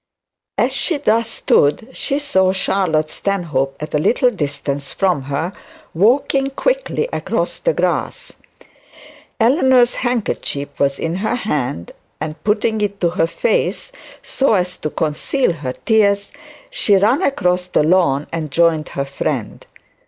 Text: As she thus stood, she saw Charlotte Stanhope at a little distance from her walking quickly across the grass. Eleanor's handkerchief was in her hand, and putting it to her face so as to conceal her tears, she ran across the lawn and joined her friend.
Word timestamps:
As 0.57 0.73
she 0.73 0.97
thus 0.97 1.29
stood, 1.29 1.89
she 1.93 2.17
saw 2.17 2.51
Charlotte 2.53 3.11
Stanhope 3.11 3.75
at 3.79 3.93
a 3.93 3.99
little 3.99 4.31
distance 4.31 4.91
from 4.91 5.21
her 5.25 5.53
walking 5.93 6.49
quickly 6.49 7.07
across 7.13 7.59
the 7.59 7.71
grass. 7.71 8.31
Eleanor's 9.39 9.93
handkerchief 9.93 10.69
was 10.79 10.97
in 10.97 11.17
her 11.17 11.35
hand, 11.35 11.91
and 12.19 12.43
putting 12.43 12.81
it 12.81 12.99
to 12.99 13.11
her 13.11 13.27
face 13.27 13.91
so 14.23 14.55
as 14.55 14.75
to 14.77 14.89
conceal 14.89 15.53
her 15.53 15.73
tears, 15.73 16.31
she 16.71 16.95
ran 16.95 17.21
across 17.21 17.67
the 17.67 17.83
lawn 17.83 18.25
and 18.33 18.49
joined 18.49 18.89
her 18.89 19.05
friend. 19.05 19.67